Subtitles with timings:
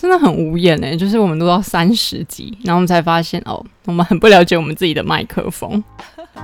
[0.00, 5.84] 真的很无言哎，就是我们录到三十集，然后我们才发现哦，我们很不了解我们自己的麦克风。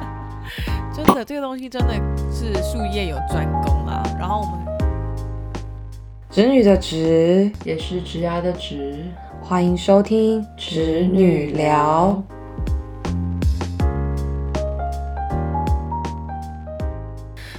[0.94, 1.94] 真的，这个东西真的
[2.30, 4.02] 是术业有专攻啦。
[4.18, 4.58] 然后我们
[6.30, 9.02] 侄女的侄，也是侄牙的侄，
[9.40, 12.22] 欢迎收听侄女聊。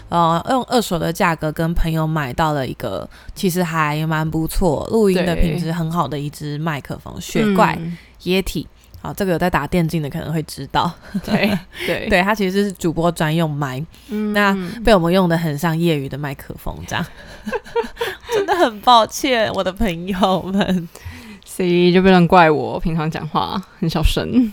[0.09, 8.67] 呃，用二手的价格跟朋友买到了一个，其实还蛮不错，录音的品质很好的一支麦克风，雪怪嗯液体。
[8.99, 10.91] 好，这个有在打电竞的可能会知道，
[11.23, 17.05] 对 对对，它其实是主播专用麦，嗯那被我们用的很像业余的麦克风，这样，
[18.33, 20.89] 真的很抱歉，我的朋友们。
[21.45, 24.51] 所以就不能怪我，平常讲话很小声。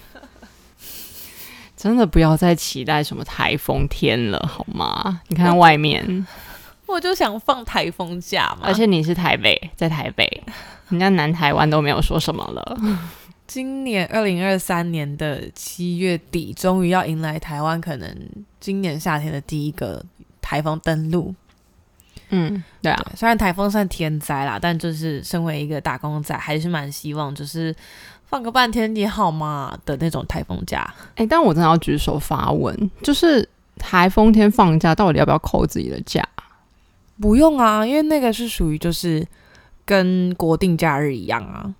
[1.84, 5.20] 真的不要再期待什么台风天了，好吗？
[5.28, 6.26] 你看外面，
[6.88, 10.42] 我就想放台风假嘛，而且你是台北，在台北，
[10.88, 12.78] 人家南台湾都没有说什么了。
[13.46, 18.16] 今年二零二三年的七月底，终于要迎来台湾可能
[18.58, 20.02] 今年夏天的第一个
[20.40, 21.34] 台风登陆。
[22.30, 27.74] 嗯，对啊，对虽然台风算天灾啦，但就是身为一个打工仔，还是蛮希望就是
[28.26, 30.92] 放个半天也好嘛的那种台风假。
[31.16, 36.26] 哎、但我真的要举手发问，就是台风天放假，到底要不要扣自己的假？
[37.20, 39.24] 不用啊，因为那个是属于就是
[39.84, 41.72] 跟国定假日一样啊。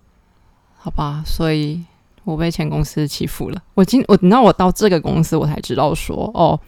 [0.77, 1.83] 好吧，所以
[2.23, 3.61] 我被前公司欺负了。
[3.75, 6.61] 我今我你知道我到这个公司，我才知道说，哦，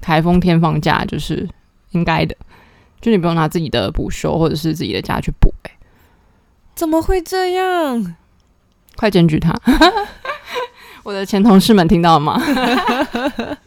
[0.00, 1.48] 台风天放假就是
[1.90, 2.36] 应该的，
[3.02, 5.70] 就你不用拿自己的补休或者是自己的假去补、哎，
[6.74, 8.16] 怎么会这样？
[8.96, 9.52] 快检举他！
[11.02, 12.40] 我的前同事们听到了吗？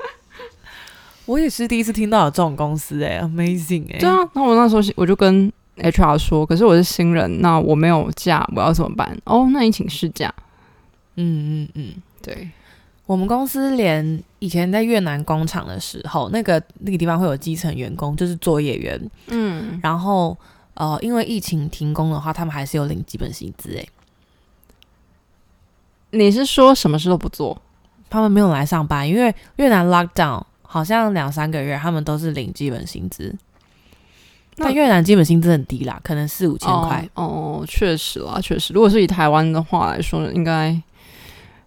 [1.25, 9.17] 我也是第一次听到有这种公司哎、a m a z i n g 哎、对啊，那我那时候我就跟 HR 说，可是我是新人，那我没有假，我要怎么办？
[9.25, 10.33] 哦，那你请事假。
[11.15, 11.93] 嗯嗯嗯。
[12.21, 12.49] 对，
[13.05, 18.99] 我们公司连以前在越南工厂的时候，那个那个地方会有基层员工，就是作业员。
[19.27, 20.35] 嗯，然后
[20.73, 23.87] 呃，因为疫情停工的话，他们还是有领基本薪资诶。
[26.11, 27.61] 你是说什么事都不做？
[28.09, 33.35] 他们没有来上班，因为越南 lockdown 好像两三个月，他们都是领基本薪资。
[34.57, 40.81] 那但越南基本薪资很低啦，可能四五千块，哦，哦确实啦，确实，如果是以台湾的话来说，应该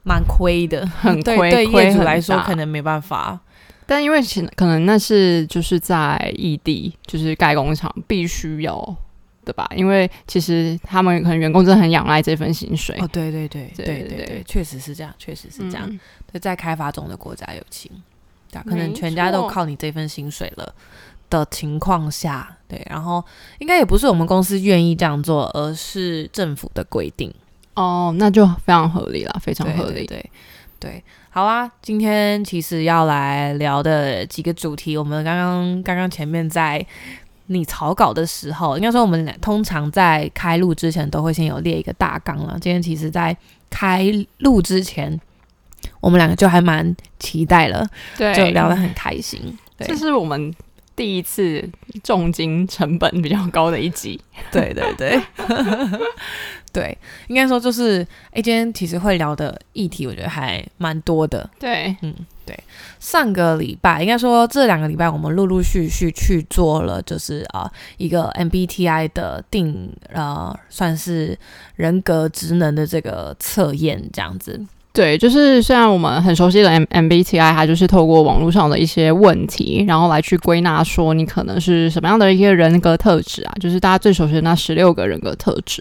[0.08, 1.50] 蛮亏的，很亏。
[1.50, 3.38] 对业主来说，可能没办法。
[3.84, 4.20] 但因为
[4.56, 8.96] 可能那是就是在异地，就是盖工厂必须要
[9.44, 9.66] 的吧？
[9.74, 12.96] 因为其实他们可能员工真的很仰赖这份薪水。
[13.00, 16.00] 哦，对对对对对对，确实是这样，确实是这样。
[16.40, 17.90] 在开发中的国家有情，
[18.64, 20.74] 可能全家都靠你这份薪水了
[21.30, 23.24] 的情况下，对，然后
[23.58, 27.32] 应该也不是我们公司愿意这样做，而是政府的规定。
[27.78, 30.06] 哦，那就非常合理了，非常合理。
[30.06, 30.30] 对对
[30.80, 36.84] 对，好啊，今天其实要来聊的几个主题，我们刚刚刚刚前面在。
[37.50, 42.58] 你草稿的时候，应该说我们俩通常在开录之前都会先有列一个大纲了。
[42.60, 43.34] 今天其实，在
[43.70, 44.04] 开
[44.40, 45.18] 录之前，
[45.98, 49.40] 我们两个就还蛮期待了，对，就聊得很开心。
[49.78, 50.54] 对这是我们
[50.98, 51.66] 第一次
[52.02, 54.20] 重金成本比较高的一集。
[54.50, 55.20] 对 对对，
[56.72, 56.98] 对，
[57.28, 61.48] 应该说就是，哎，今天其实会聊的议题，我觉得还蛮多的。
[61.60, 61.96] 对，
[62.98, 71.38] 上个礼拜，应该说这两个礼拜，我们陆陆续续去做了，就是啊、呃一个 MBTI 的定呃，算是
[71.76, 74.66] 人格职能的这个测验，这样子。
[74.98, 85.80] 对，就是虽然我们很熟悉的 M MBTI，它就是透过网络上的一些问题，然后来去归纳说你可能是什么样的一些人格特质啊，就是大家最熟悉的那十六个人格特质。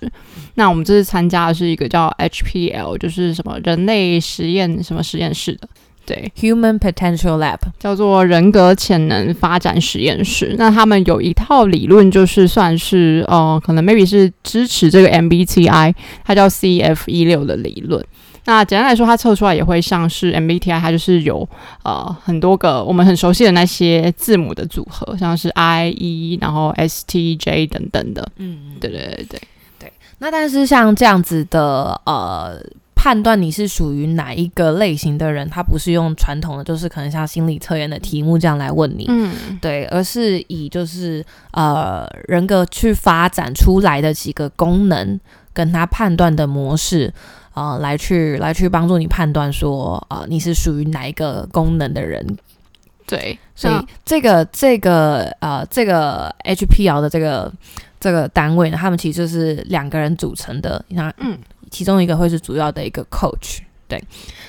[0.54, 5.68] 那我们这次参加的是一个叫 HPL，就是什么人类实验什么实验室的。
[6.06, 10.54] 对，Human Potential Lab，叫做人格潜能发展实验室。
[10.60, 18.06] 那他们有一套理论，就是算是呃，可能 maybe 是支持这个 MBTI，它叫 CF 一六的理论。
[18.48, 21.48] 那简单来说，它测出来也会像是 MBTI，它就是有
[21.84, 28.28] 呃很多个我们很熟悉的那些字母的组合，像是 I、E，然后 S、T、J 等等的。
[28.38, 29.40] 嗯，对对对
[29.78, 32.60] 对，那但是像这样子的呃。
[33.00, 45.18] 判断你是属于哪一个类型的人，他不是用传统的，就是可能像心理测验的题目这样来问你，嗯，对，而是以就是呃人格去发展出来的几个功能，
[45.54, 47.14] 跟他判断的模式，
[47.58, 52.24] 呃，来去来去帮助你判断说，呃，你是属于哪一个功能的人。
[53.08, 53.74] 对，所以
[54.06, 57.52] 这个这个呃这个 HPL 的这个
[58.00, 61.36] 这个单位呢，他们其实就是两个人组成的，那嗯，
[61.72, 63.62] 其中一个会是主要的一个 coach。
[63.88, 64.00] 对，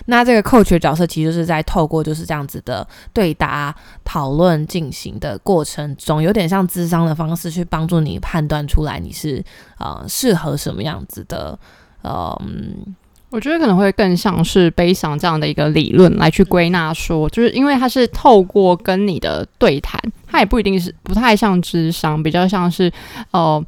[0.04, 3.74] 那这个 coach 的角色其实就是在透过就是这样子的对答
[4.04, 9.42] 讨论进行的过程中，有点像智商的方式去帮助你判断出来你是
[9.78, 11.56] 呃适合什么样子的，呃，
[12.04, 12.96] 嗯
[13.30, 22.90] 我觉得可能会更像是悲伤这样的一个理论来去归纳说，就是因为它是透过跟你的对谈，它也不一定是不太像智商，比较像是
[23.32, 23.62] 呃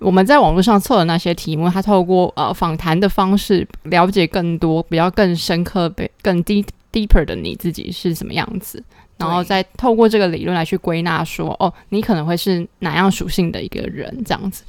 [0.00, 8.82] 我们在网络上测的那些题目，它透过呃访谈的方式了解更多，比较更深刻、被更 deep deeper 的你自己是什么样子，
[9.16, 14.64] 然后再透过这个理论来去归纳说，哦，你可能会是哪样属性的一个人这样子。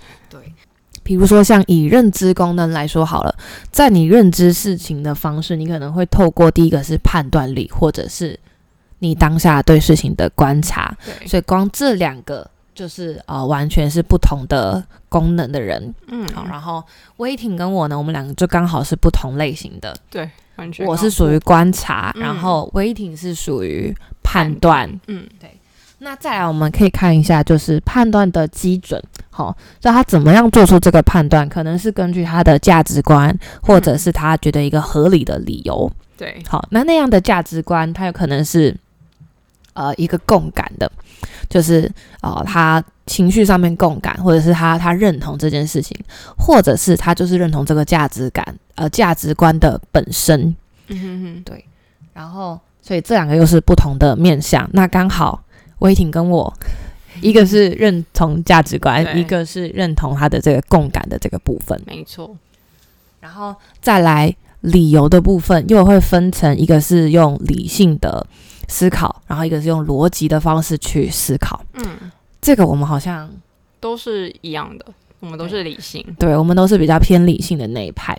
[1.05, 3.35] 比如说，像以认知功能来说好了，
[3.69, 8.37] 在你认知事情的方式，你可能会透过第一个是判断力，或者是
[8.97, 15.93] 你当下对事情的观察，对，所以光这两个就是呃完全是不同的功能的人。
[16.07, 16.83] 嗯，好，然后
[17.17, 22.21] 威霆跟我呢，我们两个就刚好是不同类型的，对，完全我是属于观察，嗯。
[22.23, 24.89] 然后威霆是属于判断。
[25.05, 25.27] 嗯
[26.05, 35.91] 那再来，我们可以看一下，就是判断的基准，好，就他怎么样做出这个判断，可能是根据他的价值观，或者是他觉得一个合理的理由。
[36.15, 38.77] 对，好，那那样的价值观，他有可能是
[39.73, 40.89] 呃一个共感的，
[41.49, 41.91] 就是
[42.21, 45.97] 呃他情绪上面共感，或者是他他认同这件事情，
[46.37, 50.55] 或者是他就是认同这个价值感呃价值观的本身。
[50.89, 51.63] 嗯哼哼，
[52.13, 54.69] 然后，所以这两个又是不同的面向。
[54.71, 55.41] 那刚好
[55.85, 56.51] 威霆跟我，
[57.21, 61.79] 一个是认同价值观，一个是认同他的这个共感的这个部分。
[61.85, 62.35] 没错，
[63.19, 68.25] 然后再来理由的部分，又会分成一个是用理性的
[68.67, 71.63] 思考，然后一个是用逻辑的方式去思考。
[71.75, 72.11] 嗯，
[72.41, 73.29] 这个我们好像
[73.79, 74.85] 都是一样的，
[75.19, 76.03] 我们都是理性。
[76.17, 78.17] 对我们都是比较偏理性的那一派。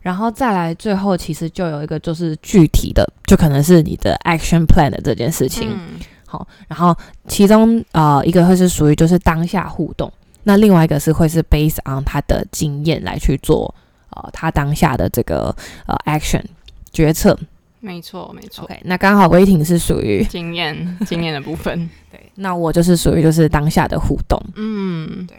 [0.00, 5.70] 然后再来，最后其实就有一个就是具体的，就可能是你的 action plan 的这件事情。
[5.70, 6.00] 嗯
[6.32, 6.96] 好，然后
[7.28, 10.10] 其中呃一个会是属于就是当下互动，
[10.44, 13.74] 那另外一个是会是 based on 他的经验来去做
[14.08, 15.54] 呃他当下的这个
[15.86, 16.42] 呃 action
[16.90, 17.38] 决策。
[17.80, 18.64] 没错，没错。
[18.64, 20.74] OK，那刚好威霆是属于经验，
[21.04, 21.90] 经验的部分。
[22.10, 24.40] 对，那我就是属于就是当下的互动。
[24.54, 25.36] 嗯，对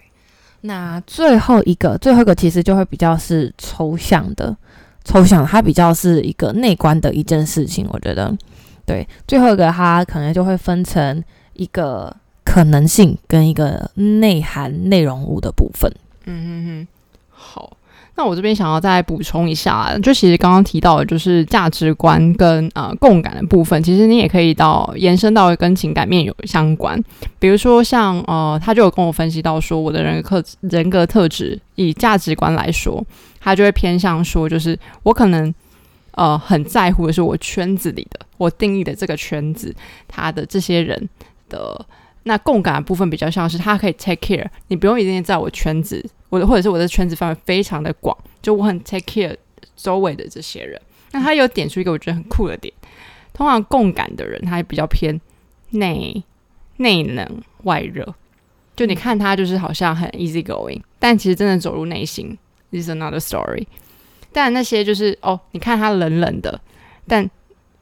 [0.61, 4.55] 那最后一个，最后一个其实就会比较是抽象的，
[5.03, 7.87] 抽象，它比较是一个内观的一件事情。
[7.91, 8.33] 我觉得，
[8.85, 15.91] 对，最后一个它可能就会分成一个可能性跟一个内涵内容物的部分。
[16.25, 16.87] 嗯哼哼，
[17.29, 17.77] 好。
[18.15, 26.95] 那我这边想要再补充一下，就其实刚刚提到的，就是价值观跟呃共感的部分，其实你也可以到延伸到跟情感面有相关。
[27.39, 33.03] 比如说像呃，他就有跟我分析到说，我的人格人格特质以价值观来说，
[33.39, 35.51] 他就会偏向说，就是我可能
[36.13, 39.75] 呃很在乎的是我圈子里的我定义的这个圈子，
[40.07, 41.09] 他的这些人
[41.49, 41.85] 的。
[42.25, 49.35] 那共感的部分比较像是他可以 take care，你不用一定在我圈子，我的或者是我的圈子范围非常的广，就我很 take care
[49.75, 50.81] 周围的这些人。
[51.11, 52.73] 那他有点出一个我觉得很酷的点，
[53.33, 55.19] 通常共感的人他也比较偏
[55.71, 56.23] 内
[56.77, 58.15] 内冷外热，
[58.73, 62.37] 就你看他就是好像很 easy going，但其实真的走入内心
[62.71, 63.67] is another story。
[64.33, 66.59] 但那些就是哦，你看他冷冷的，
[67.07, 67.29] 但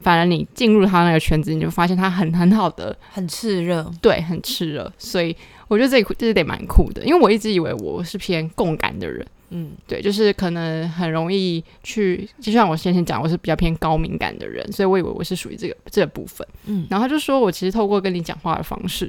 [0.00, 5.34] 反而你进入他那个圈子，你就发现他很很好的很炽热，对，很炽热，所以
[5.68, 16.84] 我觉得这一这一点蛮酷的，因为我一直以为我是偏共感的人，嗯，对，就是可能很容易去，就像我先前讲，我是比较偏高敏感的人，所以我以为我是属于这个这个部分，嗯。
[16.90, 19.08] 然后他就说我其实透过跟你讲话的方式，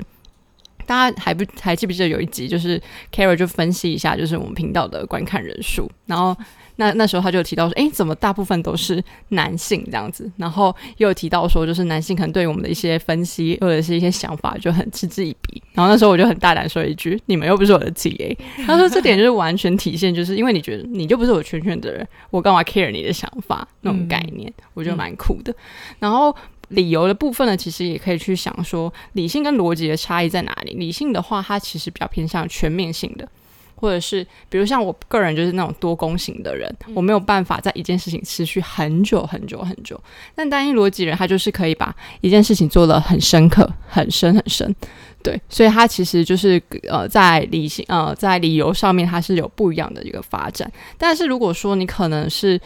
[0.85, 2.81] 大家还不还记不记得有一集就是
[3.15, 6.35] c a r a 就分析一下，就是我们频道的观看人数，然后
[6.77, 10.31] 那那时候他就提到说，诶，怎么大部分都是男性这样子？
[10.37, 15.61] 然后又有提到说，就是男性可能对我们的一些分析或者是一些想法就很嗤之以鼻。
[15.73, 18.35] 然后那时候我就很大胆说一句：“你们又不是我的 TA。
[18.65, 24.51] ”他说这点就是完全体现，就是因为你觉得你就不是我圈圈的人，我干嘛 care 你的想法那种概念？
[24.73, 25.55] 我觉得蛮酷的。
[25.99, 26.35] 然后。
[26.69, 30.73] 理由的部分呢，其实也可以去想说，理性跟逻辑的差异在哪里？
[30.73, 33.27] 理性的话，它其实比较偏向全面性的，
[33.75, 39.99] 或者是比如像我个人就是那种多功型的人，我没有办法在一件事情持续很久很久很久。
[40.33, 44.75] 但单一逻辑人，他就是可以把一件事情做得很深刻、很深很深。
[45.21, 50.69] 对，所以他其实就是呃，在理性呃在理由上面，它是有不一样的一个发展。
[50.97, 52.59] 但是如果说你可能是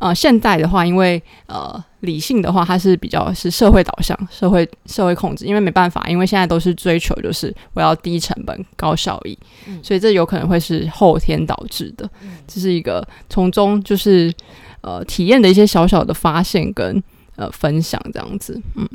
[0.00, 9.38] 呃，现在的话，因为呃，理性的话，它是比较是社会导向、社会社会控制，因为没办法，因为现在都是追求就是我要低成本、高效益，
[9.68, 12.08] 嗯所以这有可能会是后天导致的。
[12.48, 14.32] 这是一个从中就是
[14.80, 17.02] 呃体验的一些小小的发现跟
[17.36, 18.88] 呃分享这样子，嗯，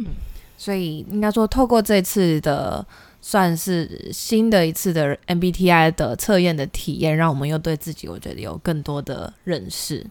[0.58, 2.84] 所以应该说，透过这次的
[3.22, 10.04] 算是新的一次的 MBTI 的测验的体验，让我们又对自己，我觉得有更多的认识。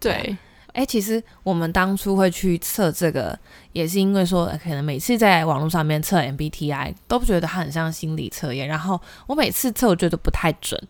[0.00, 0.36] 对，
[0.72, 3.38] 哎、其实我们当初会去测这个，
[3.72, 10.80] 也是因为说，可能每次在网络上面测 MBTI 都不觉得它很像心理测验，然后我每次测我觉得不太准，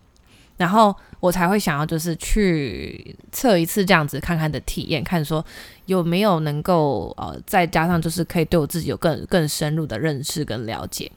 [0.56, 5.44] 然后我才会想要就是去测一次这样子看看的体验，看说
[5.86, 11.10] 有没有能够呃，再加上就是可以对我自己有更更深入的认识跟了解。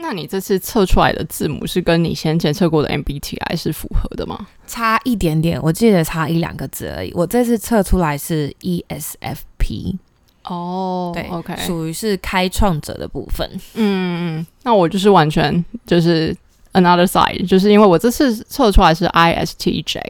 [0.00, 4.46] 那你这次测出来的字母是跟你先前测过的 MBTI 是符合的吗？
[4.66, 7.12] 差一点点，我记得差一两个字而已。
[7.14, 9.96] 我这次测出来是 E ESFP，
[10.44, 13.48] 哦对，OK，属于是开创者的部分。
[13.74, 16.34] 嗯，嗯，那我就是完全就是
[16.72, 20.00] another side，就是因为我这次测出来是 ISTJ，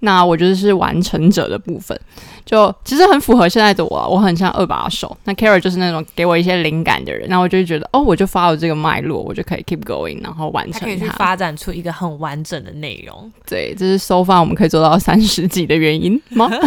[0.00, 1.98] 那我觉得是完成者的部分，
[2.44, 5.16] 就其实很符合现在的我啊，我很像二把手。
[5.24, 11.12] 那 Kara 就是那种给我一些灵感的人，那我就会觉得哦，我就 follow 这个脉络，我就可以 keep going，然后完它可以成它。
[11.12, 13.30] 去发展出一个很完整的内容。
[13.46, 16.48] 对，这是 so far 我们可以做到三十集的原因吗？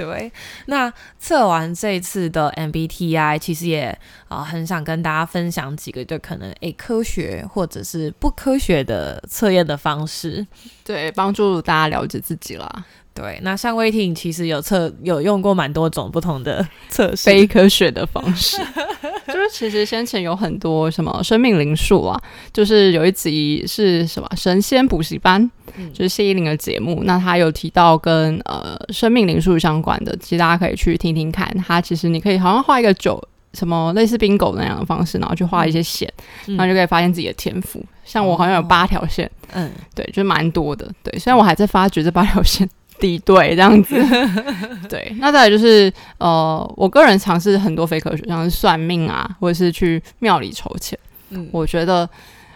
[0.00, 0.32] 对，
[0.66, 3.86] 那测完这一次的 MBTI，其实也
[4.28, 10.46] 啊、呃很想跟大家分享几个就可能诶科学或者是不科学的测验的方式。
[10.82, 12.84] 对，帮助大家了解自己啦。
[13.12, 18.56] 对，那像威婷其实有测有用过蛮多种不同的测试，非科学的方式，
[19.34, 22.20] 就是其实先前有很多什么生命灵数啊，
[22.52, 31.48] 就是有一集是什么神仙补习班，嗯就是谢依霖的节目，那他有提到跟呃生命灵数相关的，其实大家可以去听听看。
[31.66, 33.22] 他其实你可以好像画一个九。
[33.52, 36.08] 什么类似 bingo 那样的方式，然后去画一些线，
[36.46, 37.84] 嗯然后就可以发现自己的天赋。
[38.04, 40.88] 像我好像有哦八条线，嗯，对，就蛮多的。
[41.02, 42.70] 对，虽然我还在发掘这八条线
[43.00, 43.96] 敌对这样子。
[44.88, 50.98] 对，那再来就是呃，我个人尝试很多非科学，像是算命啊，或者是去庙里筹钱。
[51.30, 52.08] 嗯我觉得，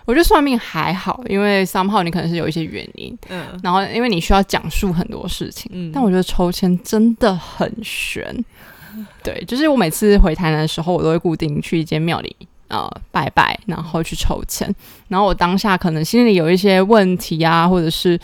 [0.05, 5.71] 我觉得算命还好，因为 somehow 你可能是有一些原因，嗯然后因为你需要讲述很多事情。
[5.75, 8.45] 嗯但我觉得抽签真的很悬。
[9.25, 12.37] 对，就是我每次回台南的时候，我都会固定去一间庙里。
[12.69, 14.69] 呃，拜拜，然后去抽签，
[15.07, 18.19] 然后我当下可能心里有一些问题啊，或者是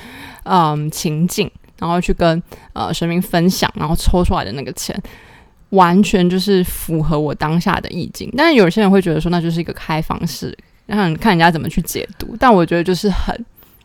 [0.44, 1.48] 嗯情境，
[1.80, 2.40] 然后去跟
[2.74, 4.96] 呃神明分享，然后抽出来的那个钱，
[5.70, 8.32] 完全就是符合我当下的意境。
[8.36, 10.56] 但是有些人会觉得说，那就是一个开放式，
[10.86, 12.36] 让看人家怎么去解读。
[12.38, 13.34] 但我觉得就是很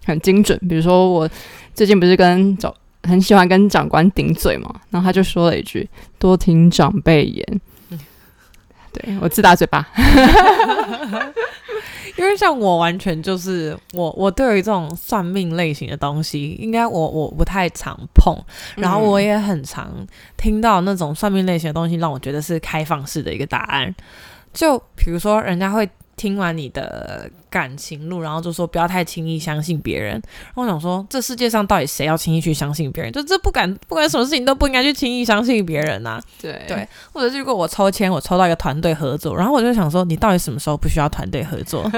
[0.06, 0.60] 很精准。
[0.68, 1.30] 比如说我
[1.74, 2.74] 最近不是跟长
[3.04, 5.88] 很喜欢跟长官顶嘴嘛，然后他就说了一句
[6.20, 7.62] ：“多听长辈言。”
[8.92, 9.86] 对我自打嘴巴。
[12.18, 18.36] 因为像我完全就是我，我对于这种算命类型的东西，应该我我不太常碰，
[18.76, 19.92] 然后我也很常
[20.38, 23.94] 听到那种算命类型的东西，让我觉得是开放式的一个答案。
[24.54, 30.14] 就比如说，人家会听完你的感情路，然后就说不要太轻易相信别人。
[30.14, 33.12] 然后我想说，这世界上到底谁要轻易去相信别人？
[33.12, 41.90] 就这不敢，不管什么事情都不应该去轻易相信别人呐、对对或者是如果我抽签，我抽到一个团队合作，然后我就想说，你到底什么时候不需要团队合作？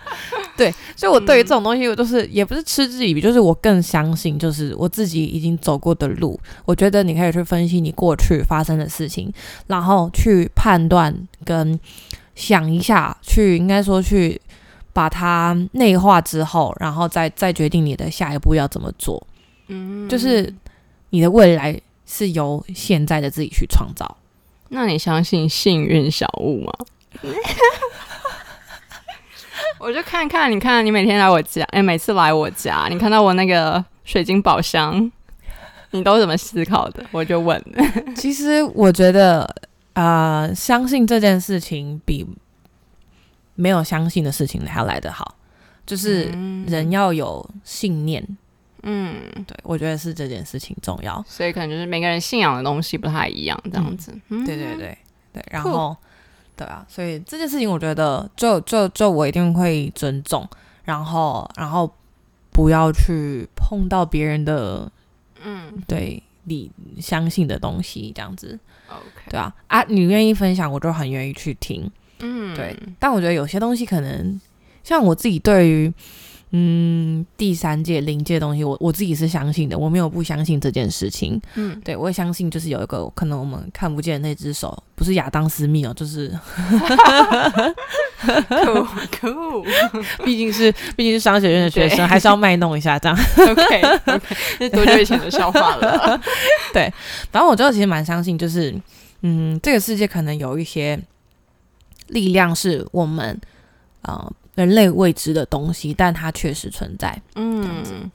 [0.54, 6.38] 对，所以我对于这种东西，我就是也不是嗤之以鼻，就是我更相信，就是我自己已经走过的路。
[6.66, 9.32] 我觉得你可以去分析你过去发生的事情，
[9.66, 11.14] 然后去判断
[11.44, 11.78] 跟
[12.42, 14.40] 想一下，去应该说去
[14.92, 19.24] 把它内化之后，然后再再决定你的下一步要怎么做。
[19.68, 20.52] 嗯就是
[21.10, 24.16] 你的未来是由现在的自己去创造。
[24.70, 26.72] 那你相信幸运小物吗？
[29.78, 35.10] 我就看看，你看你每天来我家，哎、每次来我家，你看到我那个水晶宝箱，
[35.92, 37.04] 你都怎么思考的？
[37.12, 37.62] 我就问。
[38.16, 39.48] 其实我觉得，
[39.94, 42.26] 呃，相信这件事情比
[43.54, 45.36] 没有相信的事情还要来得好。
[45.84, 46.26] 就是
[46.66, 48.24] 人要有信念，
[48.84, 51.22] 嗯，对我觉得是这件事情重要。
[51.26, 54.16] 所以可能就是每个人信仰的东西不太一样，这样子。
[54.28, 54.96] 嗯对对对
[55.32, 55.94] 对，然后
[56.56, 60.48] 对啊，所以这件事情我觉得就就就我一定会尊重，
[60.84, 61.92] 然后然后
[62.52, 64.90] 不要去碰到别人的
[65.42, 66.70] 嗯对你
[67.00, 68.56] 相信的东西，这样子。
[68.96, 71.90] ，OK，对啊，啊，你愿意分享，我就很愿意去听。
[72.20, 74.40] 嗯，对，但我觉得有些东西可能，
[74.84, 75.92] 像我自己对于，
[76.54, 81.40] 嗯，第三届临界的东西，我我自己是相信的，我没有不相信这件事情。
[81.54, 86.28] 嗯，对我也相信，就是有一个可能我们看不见的那只手，不是亚当斯密哦，就是
[88.60, 89.66] 酷酷
[90.24, 93.18] 毕竟是毕竟是商学院的学生，还是要卖弄一下这样。
[93.38, 96.20] ，OK OK，这多久以前的笑话了？
[96.74, 96.92] 对
[97.30, 98.74] 反正我觉得其实蛮相信，就是
[99.22, 101.00] 嗯，这个世界可能有一些
[102.08, 103.40] 力量是我们
[104.02, 107.20] 呃人类未知的东西，但它确实存在。
[107.34, 108.10] 嗯，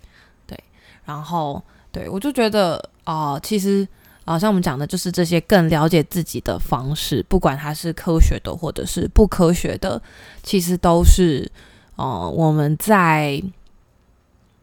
[0.46, 0.58] 对。
[1.06, 3.88] 然后对我就觉得啊、呃其实
[4.26, 10.02] 啊、像我们讲的，就是这些更了解自己的方式，不管它是科学的或者是不科学的，
[10.44, 11.50] 其实都是
[11.96, 13.42] 呃我们在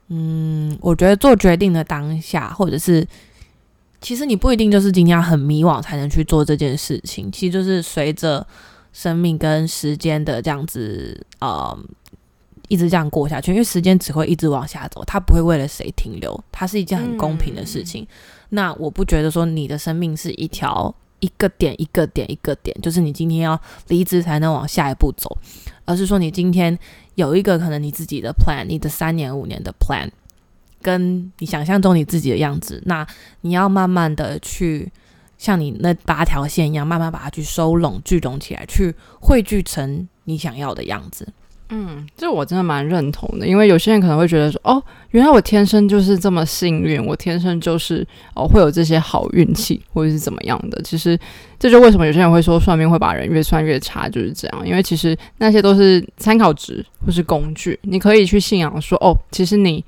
[0.09, 3.09] 嗯，我觉得做决定的当下，或者是
[4.03, 8.47] 其实你不一定就是今天很迷惘才能去做这件事情，其实就是随着
[8.95, 11.77] 生命跟时间的这样子呃
[12.69, 18.07] 一直这样过下去，因为时间只会一直往下走，它不会为了谁停留，它是一件很公平的事情。
[18.51, 25.37] 那我不觉得说你的生命是一条一个点一个点一个点，就是你今天要离职才能往下一步走，
[25.85, 26.79] 而是说你今天
[27.17, 30.09] 有一个可能你自己的 plan，你的三年五年的 plan，
[30.81, 33.05] 跟你想象中你自己的样子，那
[33.41, 34.91] 你要慢慢的去。
[35.39, 41.27] 像你那八条线一样，慢慢把它去收拢、聚拢起来，去汇聚成你想要的样子。
[41.71, 44.81] 嗯，这我真的蛮认同的，因为有些人可能会觉得说，哦，
[45.13, 50.81] 原来我天生就是这么幸运，我天生就是哦会有这些好运气，或者是怎么样的。
[50.83, 51.19] 其实
[51.59, 54.69] 这就为什么有些人会说算命会把人越算越差，就是这样。
[54.69, 59.83] 因为其实那些都是参考值或是工具，你可以去信仰说，哦，其实你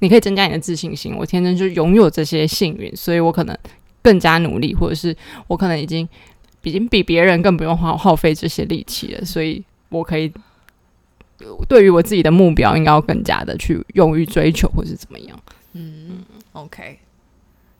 [0.00, 3.58] 你可以增加你的自信心，我天生就拥有这些幸运，所以我可能
[4.08, 5.14] 更加努力，或者是
[5.48, 6.08] 我可能已经
[6.62, 10.32] 已经比别人更不用耗耗费这些力气了，所以我可以。
[11.68, 15.38] 对于我自己的目标，应该要更加的去用于追求，或是怎么样？
[15.74, 16.98] 嗯，OK，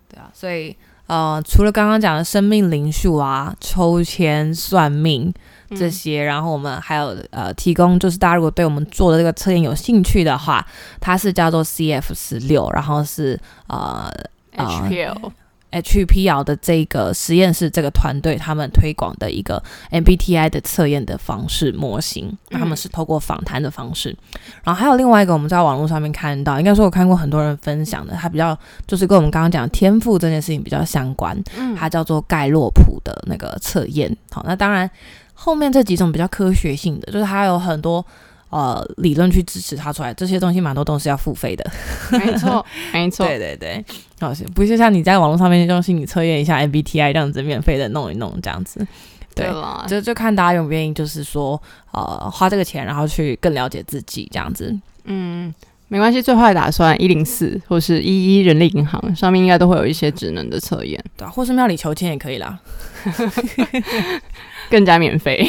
[0.08, 0.76] 对啊，所以
[1.08, 5.34] 呃，除了刚刚讲的生命灵数啊、抽签算命
[5.70, 10.64] 这些，然后我们还有呃提供，就是大家如果对我们做的这个测验有兴趣的话，
[11.00, 14.08] 它是叫做 CF 十六，然后是呃
[14.56, 15.32] HPL，
[15.70, 24.16] HPL 的这个实验室这个团队他们推广的一个 MBTI 的测验的方式模型，那他们是透过访谈的方式，
[24.64, 34.16] 然后还有另外一个我们在网络上面看到，应该说我看过很多人分享的，它比较就是跟我们刚刚讲的天赋这件事情比较相关，嗯它叫做盖洛普的那个测验。
[34.30, 34.90] 好，那当然
[35.34, 38.04] 后面这几种比较科学性的，就是它有很多。
[38.50, 41.70] 呃，理论去支持它出来，这些东西蛮多都是要付费的。
[42.10, 43.84] 没错， 没错，对对对，
[44.20, 48.86] 好，是不是像你在网络上面用心理测验一下 MBTI 这样子，免费的弄一弄这样子，
[49.34, 51.60] 对啦，就就看大家愿不愿意，就是说
[51.92, 54.74] 呃花这个钱，然后去更了解自己这样子。
[55.04, 55.52] 嗯，
[55.88, 62.58] 没关系，最坏打算一零四或是一一人力银行上面应该都会有一些职能的测验，对啊，或是庙里求签也可以啦。
[64.70, 65.48] 更加免费，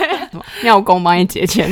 [0.64, 1.68] 庙公帮你结钱，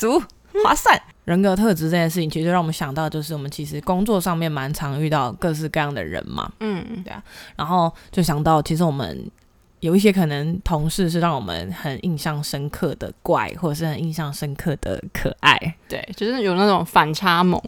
[0.00, 0.18] 俗
[0.64, 1.00] 划算。
[1.26, 7.22] 人格特质这件事情，其实就让我们想到，就是我们其实工作上面蛮常遇到各式各样的人嘛，嗯，对啊。
[7.54, 9.30] 然后就想到，其实我们
[9.78, 15.56] 有一些可能同事是让我们很印象深刻的怪，或者是很印象深刻的可爱，
[15.88, 17.62] 对，就是有那种反差萌，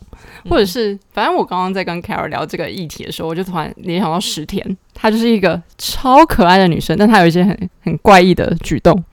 [0.51, 9.05] 或者是反正我刚刚在跟 Carol 聊这个议题的时候，我就突然联想到石田，她就是一个超可爱的女生，但她有一些很很怪异的举动。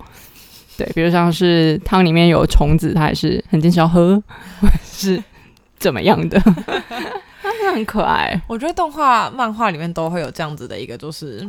[0.80, 4.16] 对，比如像是汤里面有虫子，他还是很坚持要喝，
[4.62, 5.24] 或者是
[5.78, 6.40] 怎么样的，
[7.42, 8.42] 他真的很可爱。
[8.48, 11.48] 我觉得动画、漫画里面都会有这样子的一个，就是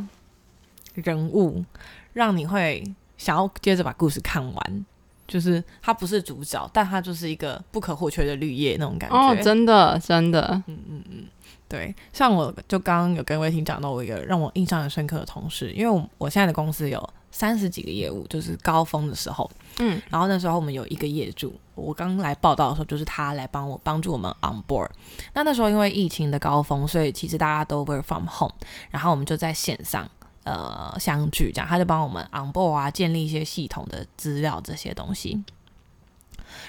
[0.95, 1.65] 人物，
[2.13, 2.83] 让你会
[3.17, 4.85] 想要接着把故事看完。
[5.29, 9.17] 就是他不是主角，但他就是一个不可或缺的绿叶那种感觉。
[9.17, 11.25] 哦，真的真的，嗯嗯嗯
[11.69, 16.99] 对，像我就刚刚有跟魏婷讲到，我一个让我印象很深刻的同事，因为我我现在的公司有
[17.31, 24.89] 三十几个业务，就是高峰的时候，嗯然后那时候我们有一个业主，我刚来报道的时候，就是他来帮我帮助我们 on board。
[25.35, 28.55] 那那时候因为疫情的高峰，所以其实大家都 work from home，
[28.91, 30.09] 然后我们就在线上
[30.45, 35.43] 呃相聚，这样他就帮我们 on board 啊，建立一些系统的资料这些东西。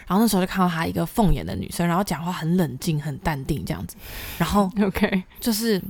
[0.06, 3.95] 然后那时候就看到她一个凤眼的女生，然后讲话很冷静、很淡定这样子，
[4.38, 5.82] 然后， OK，就是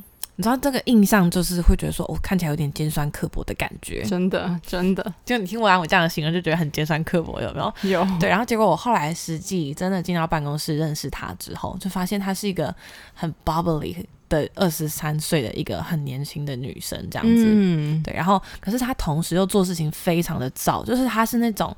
[0.42, 4.02] 你知道这个印象，就是会觉得说，我、看起来有点尖酸刻薄的感觉。
[4.06, 7.92] 真的真的就你听完我这样的形容，就觉得很尖酸刻薄，有没有？
[7.92, 12.74] 有，对，然后结果我后来实际真的进到办公室认识他之后，就发现她是一个
[13.14, 13.96] 很 bubbly
[14.30, 17.46] 的二十三岁的一个很年轻的女生，这样子。
[17.48, 21.72] 嗯，对，然后可是她同时又做事情非常的早，就是她是那种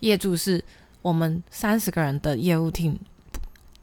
[0.00, 0.62] 业主是
[1.00, 2.94] 我们三十个人的业务 team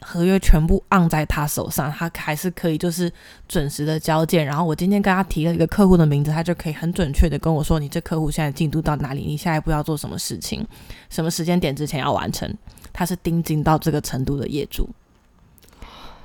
[0.02, 3.12] 合约全部按在他手上，他还是可以就是
[3.48, 4.46] 准时的交件。
[4.46, 10.66] 然后我今天跟他提了一个客户的名字，他就可以很准确的跟我说，你这客户现在进度到哪里，你下一步要做什么事情，
[11.10, 12.52] 什么时间点之前要完成。
[12.92, 14.90] 他是盯紧到这个程度的业主。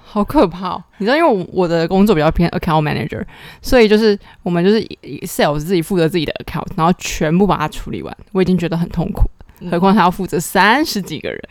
[0.03, 0.85] 好可怕、哦！
[0.99, 3.25] 你知道，因为我我的工作比较偏 account manager，
[3.61, 9.29] 所以就是我们就是以以 sales 自己负责自己的 account，然后全部把它处理完，我已经觉得很痛苦，
[9.69, 11.43] 何况他要负责三十几个人。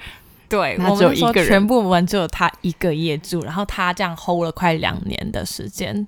[0.53, 6.07] 对，我们那时候只有一个人全部门只有他一个业主，然后他这样 hold 了快两年的时间，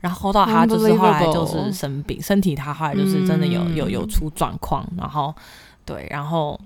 [0.00, 5.34] 然后 hold 到他就是后来就是生病，身体他后来就是真的有、有有嗯出状况，然后
[5.84, 6.60] 对，然后。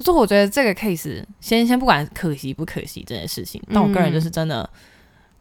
[0.00, 4.68] 所以我觉得这个 case 先先不管可惜不可惜这件事情，但我个人就是真的、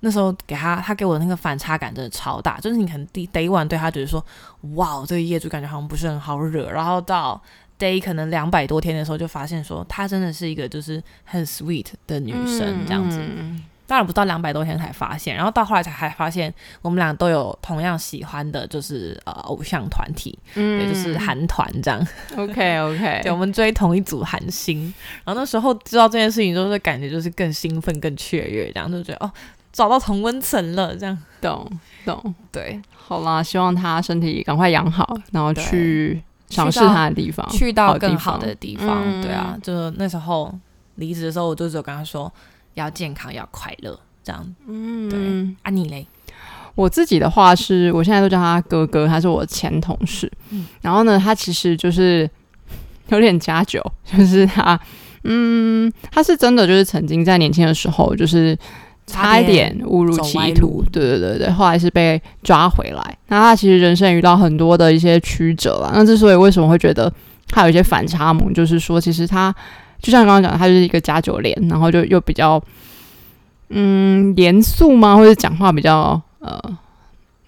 [0.02, 4.24] 那时候给他他给我的那个反差感真的超大，就是你可能第 day one 对他觉得说
[4.76, 7.42] 哇这个业主感觉好像不是很好惹，然后到
[7.82, 22.08] day 可能两百多天的时候就发现说她真的是一个就是很 sweet 的女生这样子，嗯当然不到两百多天才发现，然后到后来才还发现我们俩都有同样喜欢的就是呃偶像团体，嗯对，就是韩团这样。
[22.38, 24.82] OK OK， 对，我们追同一组韩星，
[25.26, 29.30] 然后那时候知道这件事情，就是感觉就是更兴奋、更雀跃，这样就觉得哦，
[29.74, 31.70] 找到同温层了，这样懂
[32.06, 32.34] 懂。
[32.50, 32.82] 对。
[32.96, 40.54] 好啦，希望他身体赶快养好，然后去尝试去他的地方，去到更好好的地方，嗯对啊，就那时候
[40.96, 42.32] 离职的时候，我就只有跟他说
[42.76, 44.56] 要健康、要快乐，这样。
[44.68, 46.06] 嗯，对啊，你嘞？
[46.76, 50.32] 我自己的话是，我现在都叫他哥哥，他是我前同事。
[50.52, 52.30] 嗯然后呢，他其实就是
[53.10, 54.80] 有点加酒， 就是他，
[55.26, 58.58] 嗯，他是真的就是曾经在年轻的时候，就是
[59.12, 60.84] 差一点误入歧途。
[60.92, 63.18] 对对对对，后来是被抓回来。
[63.28, 65.92] 那他其实人生遇到很多的一些曲折啦。
[65.94, 67.12] 那之所以为什么会觉得
[67.50, 69.54] 他有一些反差萌，就是说，其实他
[70.02, 72.62] 就像刚刚讲的，他就是一个加九连，然后就又比较
[73.70, 75.16] 嗯严肃吗？
[75.16, 76.60] 或者讲话比较呃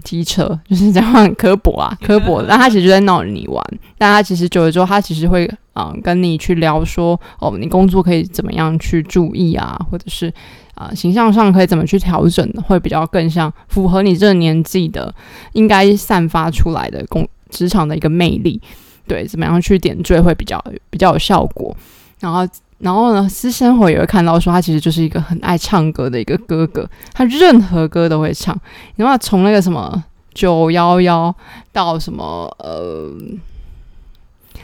[0.03, 2.47] 机车，就是讲话很刻薄啊， 刻薄的。
[2.49, 3.63] 但他其实就在闹着你玩，
[3.97, 10.31] 但他其实久了之后，他其实会嗯、跟你去聊说，哦，你工作可以怎么样去注意啊，或者是
[10.75, 15.13] 啊、形象上可以怎么去调整，会比较更像符合你这个年纪的
[15.53, 18.61] 应该散发出来的工职场的一个魅力。
[19.07, 21.75] 对，怎么样去点缀会比较比较有效果。
[22.19, 22.47] 然后，
[22.79, 28.55] 然后呢，私生活也会看到说，他其实就是一个很爱唱歌的一个哥哥，他任何歌都会唱。
[28.95, 31.35] 你知道，从那个什么九幺幺
[31.73, 32.23] 到什么
[32.59, 33.11] 呃，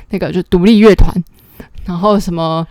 [0.10, 1.14] 那个就独立乐团，
[1.86, 2.66] 然后什么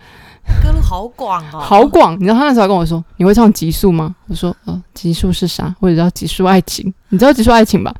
[0.61, 2.15] 歌路好广哦，好广。
[2.15, 4.15] 你知道他那时候跟我说，你会唱极速吗？
[4.27, 5.73] 我说，呃，极速是啥？
[5.79, 6.93] 我只知道极速爱情。
[7.09, 7.93] 你知道极速爱情吧？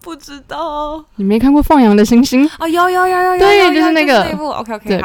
[0.00, 2.48] 不知道你没看过《放羊的星星》？
[2.58, 4.24] 哦，有有有有有，对就是那个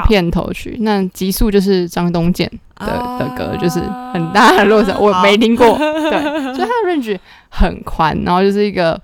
[0.08, 0.78] 片头曲。
[0.80, 2.86] 那极速就是张东健的、
[3.19, 5.78] 的歌，就是啊很大的落差，我没听过。
[5.78, 7.19] 对，所以他的 range
[7.50, 8.98] 很宽，然后就是一个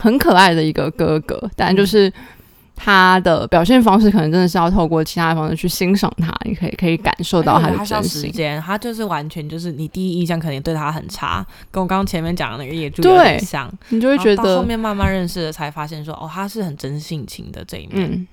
[0.00, 2.12] 很可爱的一个哥哥，但就是
[2.76, 8.22] 他的表现方式可能真的是要透过其他的方式去欣赏他，你可以可以感受到他的真心。
[8.22, 18.10] 时间，他就是完全就是你第一印象肯定对他很差，跟我刚刚前面讲的那个业主有点对像，你就会觉得后面慢慢认识了，才发现说哦，他是很真性情的这一面。
[18.12, 18.26] 嗯，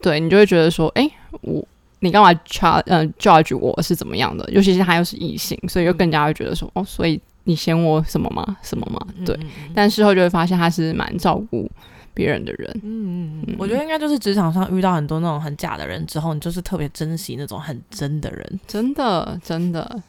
[0.00, 1.10] 对你就会觉得说，哎、
[1.42, 1.66] 我。
[2.04, 4.44] 你干嘛 judge 呃 judge 我是怎么样的？
[4.50, 8.56] 尤其是他又是异性，所以就更加会觉得说，哦，所以你嫌我什么吗？
[8.60, 9.06] 什么吗？
[9.24, 9.36] 对。
[9.36, 11.70] 嗯嗯但事后就会发现他是蛮照顾
[12.14, 12.70] 别人的人。
[12.82, 18.60] 嗯，嗯我觉得应该就是职场上遇到很多那种很假的人之后，你就是特别珍惜那种很真的人。
[18.66, 20.02] 真的，真的，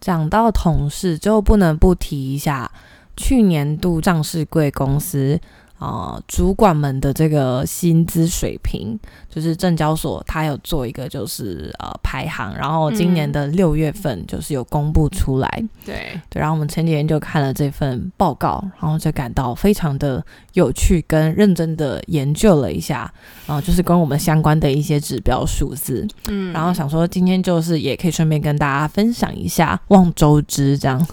[0.00, 2.70] 讲到同事，就不能不提一下
[3.16, 5.40] 去年度上市贵公司
[5.82, 8.96] 呃主管们的这个薪资水平，
[9.28, 15.48] 就是证交所它有做一个就是呃排行，然后今年的六月份就是有公布出来。
[15.84, 23.12] 对，对，然后我们前几天就看了这份报告，然后就感到非常的有趣，跟认真的研究了一下，
[23.46, 31.04] 然后就是跟我们相关的一些指标数字，嗯然后想说今天就是也可以顺便跟大家分享一下，望周知这样。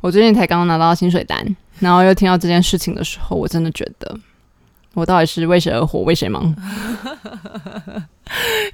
[0.00, 4.16] 我最近才刚刚拿到薪水单，然后又听到这件事情的时候，我真的觉得，
[4.94, 6.42] 我到底是为谁而活，为谁忙？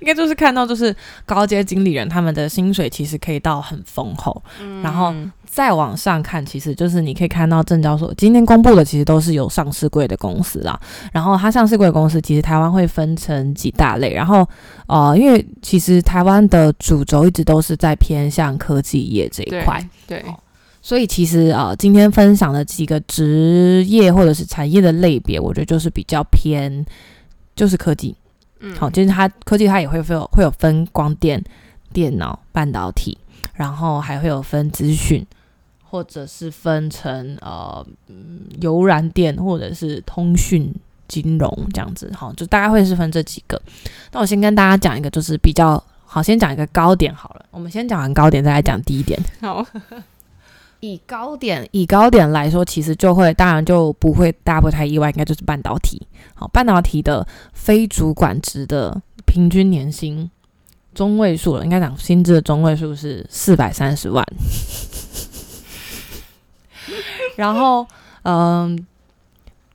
[0.01, 0.95] 应该就是看到就是
[1.27, 4.41] 高阶经理人他们的薪水其实可以到很丰厚，
[4.83, 5.13] 然后
[5.47, 10.79] 再往上看，其实就是你可以看到证交所今天公布的其实都是有上市柜的公司啦。
[11.13, 14.49] 然后它上市柜的公司其实台湾会分成几大类，然后
[14.87, 20.25] 呃，因为其实台湾的主轴一直都是在偏向科技业这一对块，对，
[20.81, 26.85] 所以其实呃，今天分享的几个职业或者是产业的类别，我觉得就是比较偏
[27.55, 28.15] 就是科技。
[28.61, 31.43] 嗯好，就是它科技它也会会有会有分光电、
[31.93, 33.17] 电脑、半导体，
[33.55, 35.25] 然后还会有分资讯，
[35.85, 40.75] 或者是分成呃嗯油燃电或者是通讯
[41.07, 43.61] 金融这样子，好，就大概会是分这几个。
[44.11, 47.45] 那我先跟大家讲一个，就是比较好，先讲一个高点好了。
[47.53, 49.17] 我们先讲完高点，再来讲低点。
[49.41, 49.65] 好，
[50.81, 56.07] 以高点以高点来说，其实就会当然就不会，大家不太意外，应该就是半导体。
[56.35, 60.31] 好，半导体的非主管职的平均年薪
[60.95, 64.25] 中位数了，应该讲薪资的中位数是四百三十万。
[67.37, 67.87] 然后，
[68.23, 68.87] 嗯。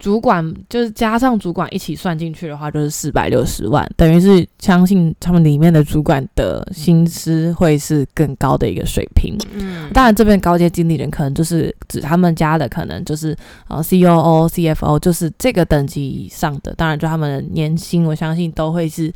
[0.04, 9.34] 主管就是加上主管一起算进去的话，就是四百六十万，等于是相信他们里面的主管的薪资会是更高的一个水平。
[9.54, 13.34] 嗯，当然这边高阶经理人可能就是指他们家的，可能就是
[13.70, 16.74] 呃 C O O、C F O，就是这个等级以上的。
[16.74, 19.10] 当然，就他们的年薪，我相信都会是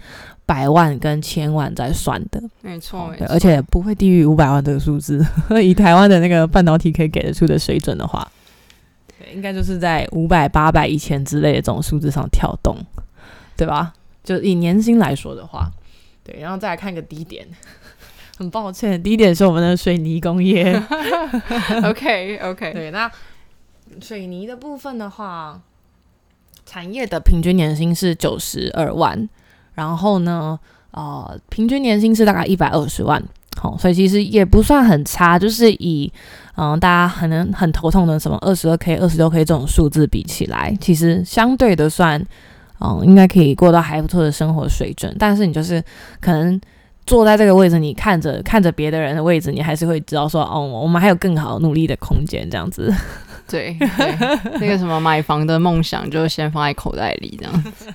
[0.45, 2.41] 百万跟千万在算的。
[2.62, 5.21] 没错，对，而且不会低于五百万这个数字。
[5.62, 8.26] 以台湾的那个半导体可以给得出的水准的话。
[9.34, 12.77] 应该就是在五百、八百、一千之类的这种数字上跳动，
[13.56, 13.93] 对吧？
[14.23, 15.69] 就以年薪来说的话，
[16.23, 17.47] 对，然后再来看个低点，
[18.38, 20.75] 很抱歉，低点是我们的水泥工业。
[21.84, 23.10] OK OK，对，那
[24.01, 25.62] 水泥的部分的话，
[26.65, 29.30] 产业的平均年薪是九十二万，
[29.75, 30.60] 然后呢，
[30.91, 33.23] 呃，平均年薪是大概一百二十万。
[33.60, 36.12] 好，所以其实也不算很差，就是以
[36.58, 42.20] 嗯大家可能很头痛的什么二十二 k、二十六 k 这种数字比起来，其实相对的算
[42.80, 45.15] 嗯应该可以过到还不错的生活水准。
[45.20, 45.82] 但是你就是
[46.20, 46.60] 可能
[47.06, 52.93] 坐在这个位置，你看着看着别的人的位置，你还是会知道说哦，我们还有更好努力的空间这样子。
[53.47, 57.88] 对 对，那个什么买房的梦想就先放在口袋里这样子。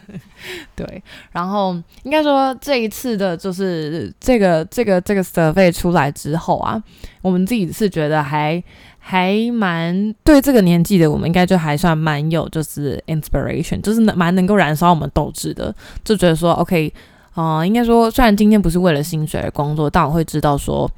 [0.74, 6.82] 对，然后应该说这一次的就是这个这个这个 survey 出来之后啊，
[7.20, 8.62] 我们自己是觉得还
[8.98, 16.92] 还蛮对这个年纪的我们应该就还算蛮有就是 inspiration，就是蛮能够燃烧我们斗志的，就觉得说 OK，
[17.34, 20.90] 呃，应该说虽然今天不是为了薪水而工作，但我会知道说。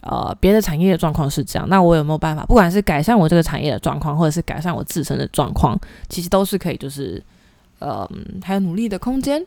[0.00, 2.44] 呃，别的产业的状况是这样，那我有没有办法？
[2.46, 5.78] 不管是改善我这个产业的状况，或者是改善我自身的状况，
[6.08, 7.22] 其实都是可以，就是
[7.78, 8.08] 呃，
[8.42, 9.44] 还有努力的空间。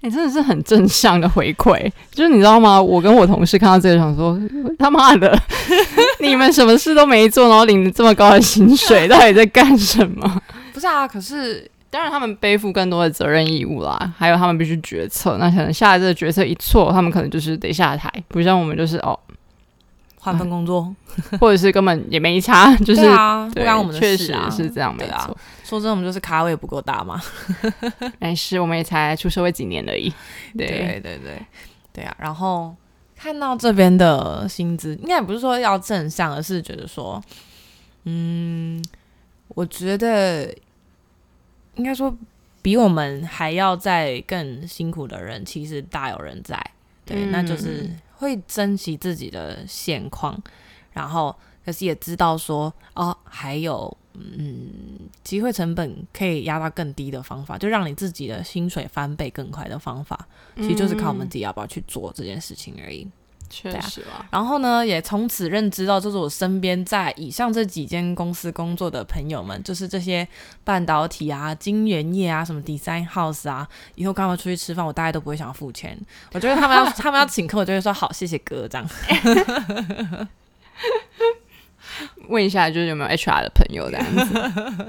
[0.00, 2.80] 哎，真的是很正向的回馈， 就是你知道吗？
[2.80, 4.38] 我跟我同事看到这个，想说
[4.78, 5.36] 他妈的，
[6.20, 10.40] 你们什么事都没做，然后领这么高的薪水，到底在干什么？
[10.72, 19.18] 不是啊，可是当然他们背负更多的责任义务啦，还有他们必须决策，那可能下来这个决策一错，他们可能就是得下台，不像我们就是哦。
[20.20, 20.94] 换份工作，
[21.40, 25.36] 或者是根本也没差， 就是啊，不关我们的事啊，是这样没错。
[25.64, 27.20] 说真的，我们就是咖位不够大嘛。
[28.18, 30.12] 但是我们也才出社会几年而已。
[30.56, 31.42] 对对对对
[31.92, 32.16] 对啊！
[32.18, 32.74] 然后
[33.16, 37.22] 看到这边的薪资，应该也不是说要正向，而是觉得说，
[38.04, 38.82] 嗯，
[39.48, 40.52] 我觉得
[41.76, 42.14] 应该说
[42.62, 46.58] 比我们还要再更辛苦的人，其实大有人在。
[47.04, 47.88] 对，那就是。
[48.18, 50.40] 会珍惜自己的现况，
[50.92, 60.26] 然后可是也知道说哦，还有嗯，机会成本可以压到更低的方法，就让你自己的薪水翻倍更快的方法，
[60.56, 63.06] 其实就是靠我们自己要不要去做这件事情而已。
[63.50, 70.26] 确实啊，然后呢，也从此认知到，就是我身边在以上这几间公司工作的朋友们，就是这些
[70.64, 75.98] 半导体啊、晶圆业啊、什么 design house 啊，以后跟他们出去吃饭，我大概都不会想要付钱。
[76.32, 78.88] 我觉得他们要 他们要请客，我就会说好，谢谢哥这样。
[82.28, 84.34] 问一下，就是有没有 HR 的朋友这样子，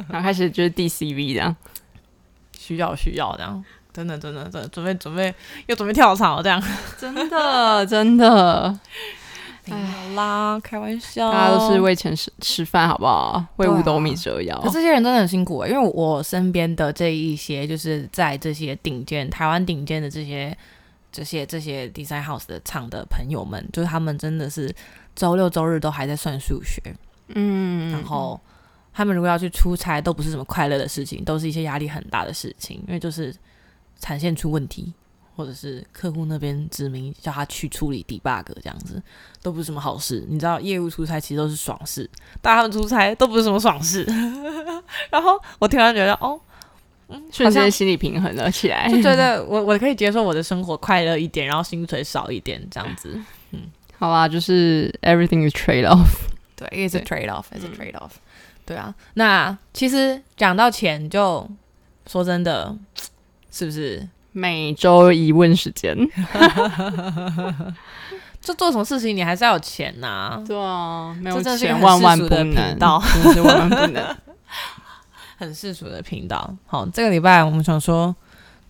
[0.10, 1.56] 然后开始就是 DCV 这样，
[2.58, 3.64] 需要需要这样。
[4.00, 5.34] 真的，真的，真的准备准备
[5.68, 6.62] 又准备跳槽，这样
[6.98, 8.80] 真的 真的，
[9.70, 13.44] 哎啦，开玩笑，大家都是为钱吃吃饭，好不好？
[13.58, 14.58] 为五斗米折腰。
[14.62, 20.58] 可这些人真的很辛苦啊，因为我身边的这一些，就是在这些顶尖台湾顶尖的这些
[21.12, 24.74] 这些这些 design house 的厂的朋友们，就是他们真的是
[25.14, 26.82] 周六周日都还在算数学，
[27.36, 28.40] 嗯，然后
[28.94, 33.36] 他们如果要去出差，都不是什么快乐的事情，都是一些压力很大的事情，因为就是。
[34.00, 34.94] 产线出问题，
[35.36, 39.02] 或者是客户那边指明叫他去处理 debug 这样子，
[39.42, 40.26] 都不是什么好事。
[40.28, 42.10] 你知道，业务出差其实都是爽事，
[42.42, 44.04] 但他们出差都不是什么爽事。
[45.10, 46.40] 然后我突然觉得，哦，
[47.32, 53.20] 瞬间心理平衡了起来，就觉得我我可以接受我的生活快乐一点，然后薪水少一点这样子。
[53.52, 53.62] 嗯，
[53.98, 56.06] 好啊，就是 everything is trade off，
[56.56, 58.12] 对，is a trade off，is a trade off。
[58.66, 61.50] 对啊，那其实讲到钱，就
[62.06, 62.76] 说真的。
[63.52, 65.98] 是不是每周一问时间？
[68.42, 74.18] 就做什么事情你还是要有钱呐、对啊，没有钱万万不能，道 真的是万万不能。
[75.38, 76.56] 很世俗的频道。
[76.66, 78.16] 好，这个礼拜我们想说，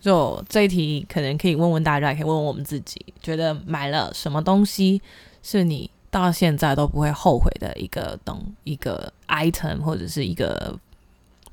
[0.00, 5.00] 就这一题可能可以问问大家，也可以问问我们自己，觉得买了什么东西
[5.42, 10.76] 是你到现在都不会后悔的一个东一个 item 或者是一个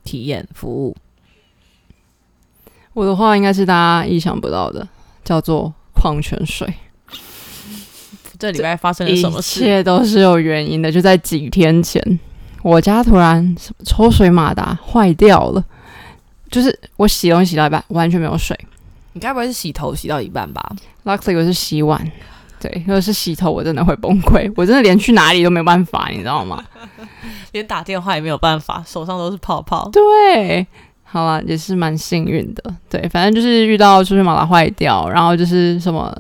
[0.04, 0.96] 体验服务。
[2.98, 4.88] 我的话应该是大家意想不到的，
[5.24, 6.68] 叫做矿泉水。
[8.40, 9.42] 这礼拜发生了什么一？
[9.44, 10.92] 切都是有原因的。
[10.92, 12.20] 就在几天前，
[12.64, 13.56] 我家突然
[13.86, 15.64] 抽水马达坏掉了，
[16.50, 18.60] 就是我洗东西洗到一半完全没有水。
[19.14, 20.68] 你该不会是洗头洗到一半吧
[21.06, 22.04] ？Luckily 我是洗碗，
[22.60, 26.64] 对，如果是洗头我真的会崩溃，我真的连去哪里都没办法，你知道吗？
[27.54, 29.88] 连打电话也没有办法，手上都是泡泡。
[29.94, 30.66] 对，
[31.10, 32.64] 好啦，也是蛮幸运的。
[32.90, 36.16] 对，反正就是遇到抽水马达坏掉，然后就是什么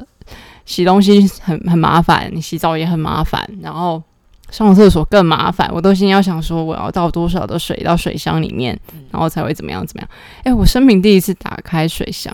[0.66, 4.02] 洗东西很很麻烦，你洗澡也很麻烦，然后
[4.50, 5.70] 上厕所更麻烦。
[5.74, 8.80] 我都先要想说我要倒多少的水到水箱里面，
[9.12, 10.10] 然后才会怎么样怎么样。
[10.44, 12.34] 哎，我生平第一次打开水箱，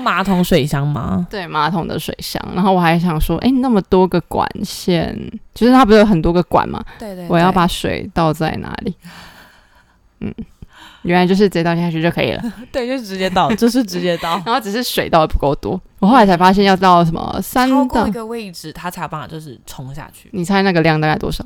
[0.00, 1.26] 马桶水箱吗？
[1.30, 5.14] 对，马桶的水箱，然后我还想说，哎，那么多个管线，
[5.54, 6.82] 就是它不是有很多个管吗？
[6.98, 8.94] 对对我要把水倒在哪里？
[10.20, 10.34] 嗯，
[11.02, 12.42] 原来就是直接倒下去就可以了。
[12.72, 14.40] 对，就是直接倒， 就是直接倒。
[14.44, 21.44] 然后只是水倒的不够多，我后来才发现要到什么三到超过一，个位置，它才有办法就是冲下去，你猜那个量大概多少？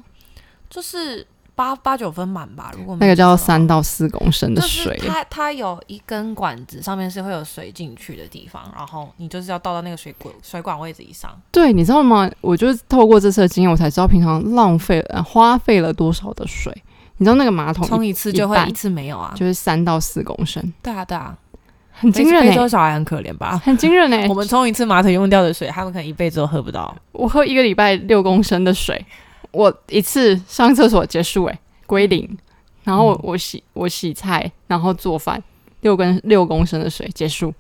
[0.71, 2.73] 就是八八九分满吧。
[2.75, 11.31] 如果那个叫三到四公升的就是水，它它有一根管子，上面是会有水进去的地方，然后你就是要倒到那个水管水管位置以上。
[11.51, 12.31] 对，你知道吗？
[12.41, 16.75] 我就是透过这次的经验，我才知道平常浪费呃花费了多少的水。
[17.23, 19.33] 你知道那个马桶冲一次就会一次没有啊？
[19.37, 21.39] 就是三到四公升，对啊对啊，
[21.93, 23.57] 很惊人哎、非洲小孩很可怜吧？
[23.65, 26.93] 很惊人哎、 我们冲一次马桶用掉的水，他们可能一辈子都喝不到。
[27.13, 29.07] 我喝一个礼拜六公升的水，
[29.53, 31.57] 我一次上厕所结束哎、
[31.87, 32.37] 归零。
[32.83, 35.41] 然后我我洗我洗菜，然后做饭，
[35.83, 37.55] 六根六公升的水结束。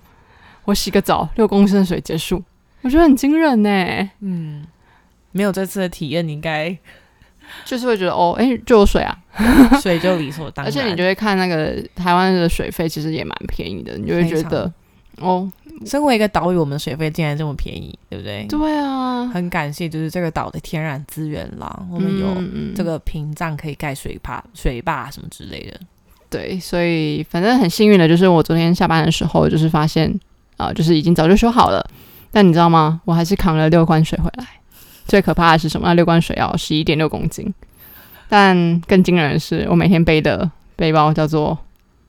[0.64, 2.42] 我洗个澡，六公升的水结束，
[2.80, 4.66] 我觉得很惊人呢、嗯，
[5.30, 6.76] 没有这次的体验，你应该
[7.64, 9.16] 就是会觉得哦，哎、就有水啊，
[9.80, 10.66] 水就理所当然。
[10.66, 14.70] 而且你就会看那个台湾的水费其实也蛮便宜的，你就会觉得
[15.18, 15.50] 哦，
[15.84, 18.46] 身为一个岛屿，我们的水费竟然这么便宜，对不对？
[18.48, 25.78] 对啊，很感谢，就是这个岛的天然资源啦，我们有嗯这个屏障可以盖水坝、水坝什么之类的。
[26.30, 30.18] 对，所以反正很幸运的就是我昨天下班的时候，就是发现
[30.56, 31.84] 啊、就是已经早就修好了。
[32.30, 33.02] 但你知道吗？
[33.04, 34.46] 我还是扛了六罐水回来。
[35.06, 35.86] 最可怕的是什么？
[35.88, 37.52] 那六罐水要十一点六公斤。
[38.28, 41.58] 但更惊人的是，我每天背的背包叫做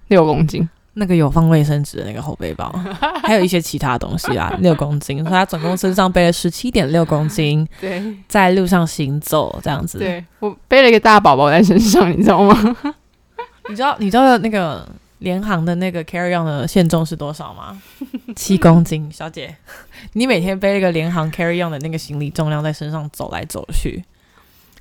[0.07, 0.67] 六公斤。
[0.95, 2.71] 那个有放卫生纸的那个后背包，
[3.23, 12.77] 还有一些其他东西啊， 六公斤，所以他总共身上背了十七点六公斤，对，在路上行走这样子。，对我背了一个大宝宝在身上，你知道吗？
[13.69, 14.87] 你知道你知道那个
[15.23, 17.81] 联航的那个 carry on 的限重是多少吗？
[18.35, 19.55] 七公斤，小姐，
[20.13, 24.03] 你每天背一个联航 carry on 的那个行李重量在身上走来走去，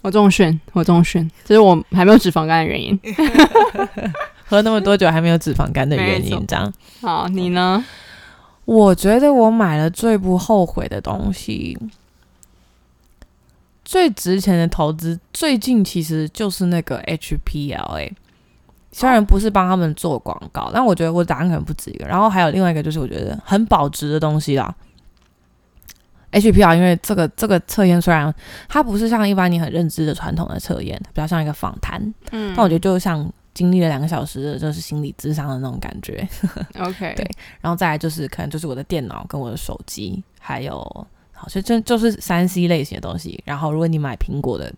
[0.03, 2.99] 我重训，我重训，这是我还没有脂肪肝的原因。
[4.45, 6.71] 喝那么多酒还没有脂肪肝的原因，这样。
[7.01, 7.83] 好，你呢？
[8.65, 11.79] 我觉得我买了最不后悔的东西，
[13.85, 18.11] 最值钱的投资，最近其实就是那个 HPL 哎、
[18.93, 22.07] 虽然不是帮他们做广告，但我觉得我答案可能不止一个。
[22.07, 24.75] 然后还有另外一个就是我觉得很保值的东西啦。
[26.33, 28.35] HPR 因为这个这个测验虽然
[28.69, 32.01] 它不是像一般你很认知的传统的测验，比较像一个访谈，
[32.31, 36.27] 嗯但我觉得就像经历了两个小时的就是心理智商的那种感觉。
[36.79, 40.79] OK， 对然后再来就是可能就是我的电脑跟我的手机，还有
[41.33, 43.43] 好，所以就就是三 C 类型的东西。
[43.45, 44.73] 然后如果你买苹果的，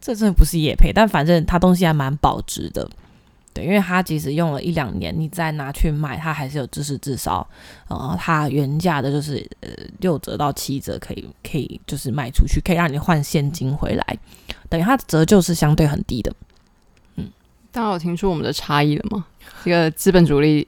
[0.00, 2.88] 这真的不是业配，但反正它东西还蛮保值的。
[3.54, 7.46] 对，因为它即使用了一两年，你再拿去卖，它还是有知识至少，
[7.88, 9.68] 呃，它原价的就是呃
[10.00, 14.04] 六折到七折，可以可以就是卖出去，可以让你换现金回来，
[14.68, 16.32] 等于它的折旧是相对很低的。
[17.16, 17.30] 嗯
[17.70, 19.24] 大家有听出我们的差异了吗？
[19.64, 20.66] 这个资本主义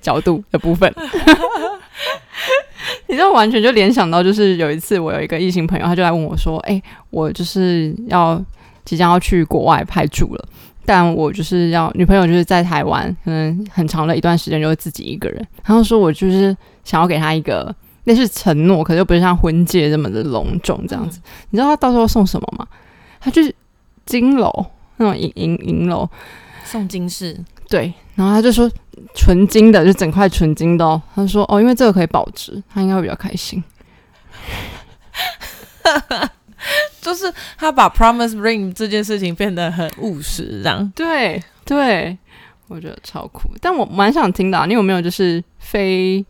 [0.00, 0.92] 角度的部分，
[3.08, 8.42] 你知道，完全就联想到，就是有一次我有一个异性朋友，他就来问我说：“哎、我就是要
[8.84, 10.48] 即将要去国外派驻了，
[10.86, 15.46] 但我就是要女朋友就是在台湾，可能很长的一段时间就会自己一个人。
[15.64, 17.74] 然后说我就是想要给她一个
[18.04, 21.20] 那是承诺，可是又不是像婚戒这么的隆重这样子。
[21.50, 22.66] 你知道他到时候送什么吗？
[23.20, 23.54] 他就是
[24.04, 24.66] 金楼
[24.98, 26.08] 那种银银银楼。”
[26.64, 28.68] 送金饰，对，然后他就说
[29.14, 31.00] 纯金的，就整块纯金的哦。
[31.14, 33.62] 他说哦，因为这个可以保值，他应该会比较开心。
[37.06, 40.92] 就是他把 promise ring 这件事情变得很务实，这样。
[40.92, 42.18] 对对，
[42.66, 43.48] 我觉得超酷。
[43.60, 46.26] 但我蛮想听的，你有没有就是非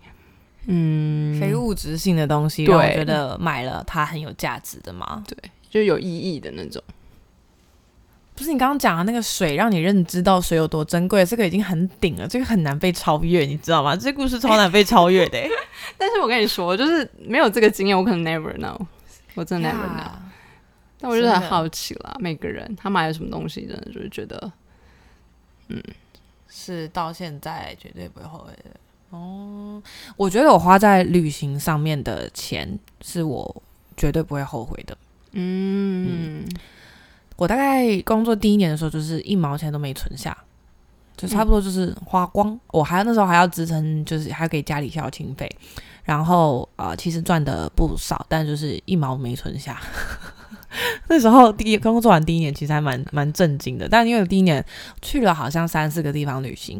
[0.66, 5.24] 嗯非物质性的东西，我觉得买了它很有价值的吗？
[5.70, 6.82] 就有意义的那种？
[8.34, 13.96] 不是你刚刚讲的那个水，让你认知到水有多珍贵，这个已经很顶了，这个很难被超越，你知道吗？
[13.96, 15.48] 这故事超难被超越的、欸。
[15.96, 18.78] 但是我跟你说，就是没有这个经验，我可能 never know，
[19.34, 20.25] 我真的 never know。
[21.08, 24.52] 我就是很好奇啦，每个人他买了什么东西，真的就是觉得
[25.68, 25.82] 嗯
[26.48, 28.70] 是到现在绝对不会后悔的。
[29.10, 29.82] 哦，
[30.16, 33.62] 我觉得我花在旅行上面的钱是我
[33.96, 34.96] 绝对不会后悔的。
[35.32, 36.44] 嗯
[37.36, 40.36] 我大概工作第一年的时候，就是一毛钱都没存下，
[41.16, 42.58] 就差不多就是花光。
[42.68, 45.46] 我还那时候还要支撑，就是还要给家里孝亲费，
[46.02, 49.78] 然后呃，其实赚的不少，但就是一毛没存下。
[51.08, 53.88] 那时候第一工作完第一年，其实还蛮蛮震惊的。
[53.88, 54.64] 但因为我第一年
[55.00, 56.78] 去了好像三四个地方旅行，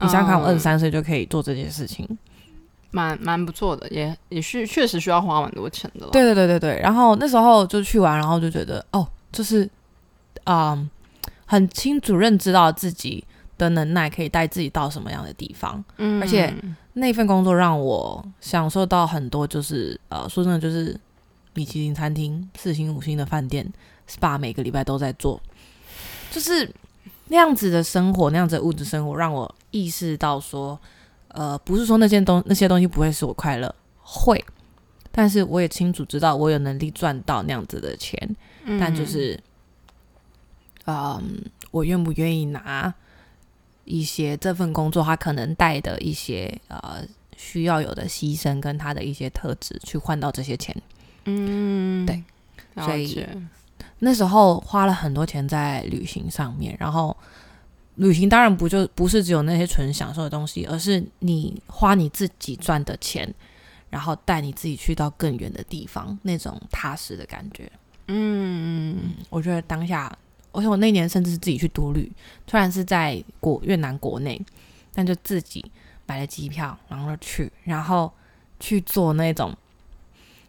[0.00, 2.06] 你想想看，我二十三岁就可以做这件事情。
[2.90, 6.12] 蛮蛮不错的，也也是确实需要花蛮多钱的了。
[6.12, 6.80] 对对对对对。
[6.80, 9.68] 然后那时候就去玩，然后就觉得哦，就是
[10.44, 10.88] 嗯，
[11.44, 13.24] 很清楚认知到自己
[13.58, 15.84] 的能耐可以带自己到什么样的地方。
[15.98, 16.54] 嗯而且
[16.92, 20.96] 那份工作让我享受到很多，就是呃，说真的，就是
[21.54, 23.72] 米其林餐厅、四星、五星的饭店、
[24.08, 25.40] SPA 每个礼拜都在做，
[26.30, 26.70] 就是
[27.28, 30.78] 那样子的生活，那样子的物质生活，让我意识到说，
[31.28, 34.44] 呃，不是说那件东那些东西不会使我快乐，会，
[35.10, 39.40] 但是我也清楚知道我有能力赚到那样子的钱，嗯但就是，
[40.86, 42.92] 嗯，我愿不愿意拿
[43.84, 47.02] 一些这份工作它可能带的一些呃
[47.36, 50.74] 需要有的牺牲跟他的一些特质去换到这些钱？
[51.24, 52.22] 嗯对，
[52.76, 53.26] 所以
[54.00, 57.16] 那时候花了很多钱在旅行上面，然后
[57.96, 63.32] 旅行当然不就不是只有那些纯享受的东西，而是你花你自己赚的钱，
[63.88, 67.70] 然后带你自己去到更远的地方，那种踏实的感觉。
[68.08, 70.14] 嗯嗯，我觉得当下，
[70.52, 72.12] 而且我那年甚至是自己去独旅，
[72.46, 74.38] 虽然是在国越南国内，
[74.92, 75.64] 但就自己
[76.04, 78.12] 买了机票，然后去，然后
[78.60, 79.56] 去做那种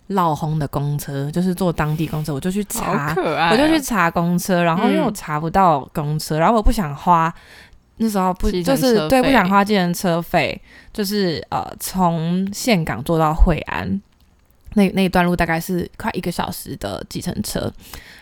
[0.08, 3.14] 绕红的公车，就是坐当地公车，我就去查，
[3.52, 7.34] 我就去查公车，然后因为我嗯查不到公车，然后我不想花。
[7.98, 14.02] 那时候不就是对不想花计程车费，就是呃从岘港坐到惠安，
[14.74, 17.72] 那那一段路大概是快一个小时的计程车。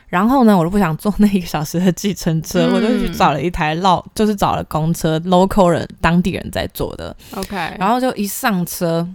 [0.10, 7.16] 然后呢，我就不想坐那一个小时的计程车，我就去嗯找了一台绕，就是找了公车，local 人当地人在坐的。
[7.36, 9.08] OK，然后就一上车，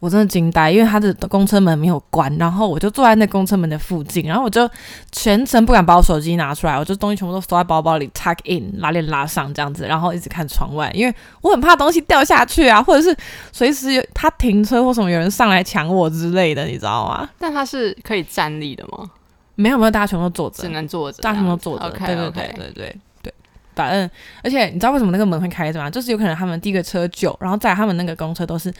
[0.00, 4.68] 我真的惊呆，因为他的公车门没有关，然后我就坐在那公车门的附近，然后我就
[5.10, 13.16] 全程不敢把我手机拿出来，我就东西全部都收在包包里，tuck in，拉链拉上这样子，然后一直看窗外，因为我很怕东西掉下去啊，或者是
[13.52, 17.28] 随时有他停车或什么有人上来抢我之类的，你知道吗？
[17.38, 19.10] 但他是可以站立的吗？
[19.56, 23.34] 没有没有，大家全部都坐着只，能坐着，大家全部都坐着对对对对对。
[23.74, 24.10] 反正，
[24.42, 25.90] 而且你知道为什么那个门会开着吗？
[25.90, 28.72] 就是有可能他们第一个车久，然后在他们那个公车都是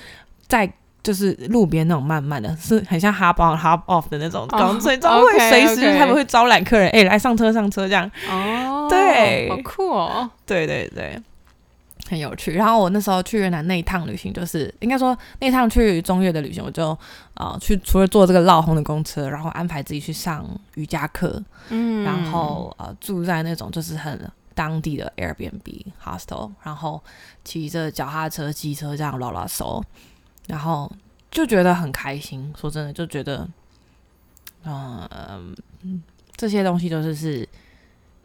[0.47, 0.69] 在
[1.03, 8.11] 就是路边那种慢慢的，是很像 hop on hop off 的那种哦公车，会随时他们会招揽客人，哎、来上车上车这样。
[8.31, 9.49] 哦，对。
[9.49, 11.19] 好酷哦，对对对，
[12.11, 12.53] 很有趣。
[12.53, 16.97] 然后我那时候去越南那一趟旅行，就是应该说那趟去中越的旅行，我就
[17.35, 20.45] 呃去除了坐这个绕红的公车，然后安排自己去上
[20.75, 22.05] 瑜伽课，嗯。
[22.05, 27.01] 然后呃住在那种就是很当地的 Airbnb hostel，然后
[27.45, 29.83] 骑着脚踏车、机车这样拉拉手，
[30.49, 30.91] 然后
[31.31, 32.53] 就觉得很开心。
[32.61, 33.49] 说真的，就觉得，
[34.65, 35.55] 嗯、
[36.35, 37.49] 这些东西都是是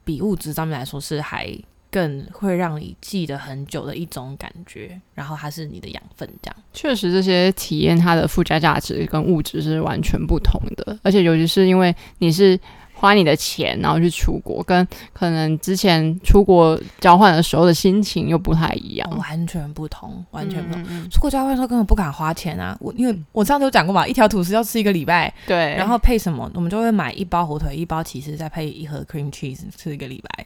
[0.04, 1.56] 比物质上面来说是还
[1.92, 6.56] 更会让你记得很久的一种感觉，然后它是你的养分，这样。
[6.74, 12.60] 确实，这些体验它的附加价值跟物质是完全不同的，而且尤其是因为你是
[12.94, 21.10] 花你的钱然后去出国，跟可能之前出国交换的时候的心情又不太一样，完全不同，完全不同。
[21.10, 22.78] 出国交换的时候根本不敢花钱啊！
[22.80, 30.46] 我因为我上次有讲过嘛，一条吐司要吃一个礼拜，对，然后配什么，我们就会买一包火腿，一包起司，再配一盒 cream cheese，吃一个礼拜，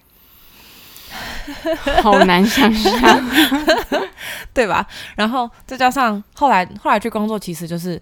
[2.02, 3.30] 好难想象，
[4.54, 4.88] 对吧？
[5.16, 8.02] 然后再加上后来后来去工作，其实就是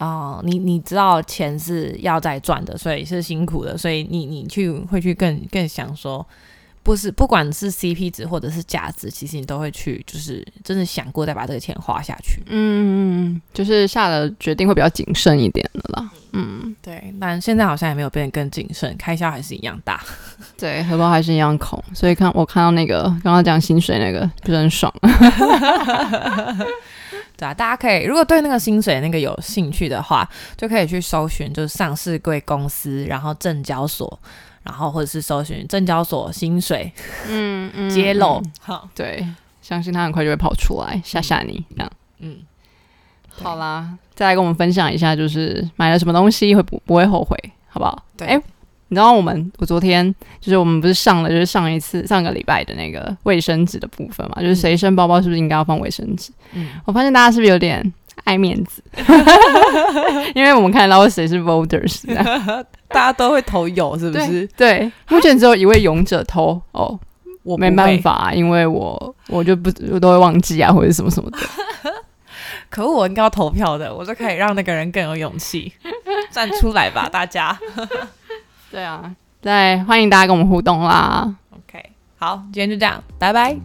[0.00, 6.26] 哦、你你知道钱是要在赚的，所以是辛苦的，所以你你去会去更更想说，
[6.82, 12.42] 不是不管是 CP 值或者是价值，其实你都会去就是真的想过再把这个钱花下去。
[12.46, 16.10] 嗯嗯，就是下的决定会比较谨慎一点的啦。
[16.32, 20.00] 嗯，对，但现在好像也没有变得更谨慎，开销还是一样大。
[20.56, 24.92] 对，荷包还是一样空，所以看我看到那个刚刚讲薪水那个，不是很爽。
[27.36, 34.20] 对啊，大家可以如果对那个薪水那个有兴趣的话，就可以去搜寻，就是上市贵公司，然后证交所，
[34.62, 36.92] 然后或者是搜寻证交所薪水，
[37.28, 38.40] 嗯嗯 揭露。
[38.44, 39.26] 嗯好，对，
[39.62, 41.90] 相信他很快就会跑出来吓吓你这样。
[42.18, 42.38] 嗯，
[43.30, 47.36] 好啦，再来跟我们分享一下，就是买了什么东西会不不会后悔，
[47.68, 48.04] 好不好？
[48.16, 48.40] 对哎
[48.92, 56.32] 你知道我们我昨天就是我们不是上了就是上一次上个礼拜的那个卫生纸的部分嘛，就是随身包包是不是应该要放卫生纸？
[56.54, 57.80] 嗯，我发现大家是不是有点
[58.30, 58.80] 爱面子？
[60.36, 62.06] 因为我们看得到谁是 voters，
[62.86, 64.46] 大家都会投有，是不是？
[64.56, 66.96] 对，目前只有一位勇者投哦，
[67.42, 71.38] 我没办，法，因为我我就不我都会忘记啊，或者什么什么的。
[72.70, 75.72] 可我应该要投票的，我就可以让那个人更有勇气
[76.30, 77.58] 站出来吧，大家。
[78.70, 79.10] 对啊，
[79.42, 81.34] 再欢迎大家跟我们互动啦。
[81.50, 81.82] OK，
[82.16, 83.56] 好，今天就这样，拜拜。